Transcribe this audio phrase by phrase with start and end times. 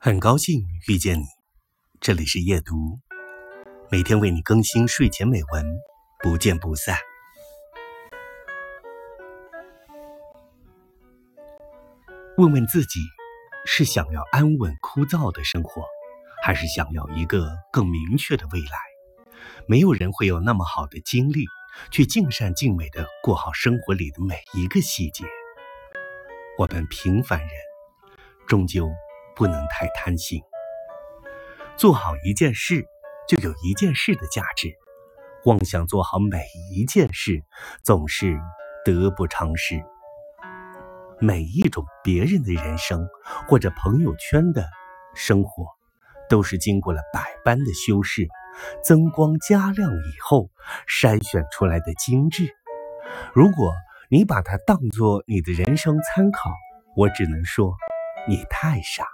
[0.00, 1.24] 很高兴遇见你，
[2.00, 3.00] 这里是夜读，
[3.90, 5.66] 每天为你更新睡前美文，
[6.22, 6.96] 不见不散。
[12.36, 13.00] 问问自己，
[13.66, 15.82] 是想要安稳枯燥的生活，
[16.44, 18.78] 还是想要一个更明确的未来？
[19.66, 21.44] 没有人会有那么好的精力，
[21.90, 25.24] 去尽善尽美的过好生活里的每一个细节。
[26.56, 27.50] 我们平凡人，
[28.46, 28.88] 终究。
[29.38, 30.42] 不能太贪心，
[31.76, 32.84] 做好一件事
[33.28, 34.74] 就有一件事的价值。
[35.44, 37.44] 妄想做好每一件事，
[37.84, 38.36] 总是
[38.84, 39.80] 得不偿失。
[41.20, 43.06] 每一种别人的人生
[43.48, 44.66] 或者朋友圈的
[45.14, 45.66] 生活，
[46.28, 48.26] 都是经过了百般的修饰、
[48.82, 50.50] 增光加亮以后
[50.88, 52.48] 筛选出来的精致。
[53.32, 53.72] 如果
[54.10, 56.50] 你把它当做你的人生参考，
[56.96, 57.76] 我只能说，
[58.26, 59.04] 你太傻。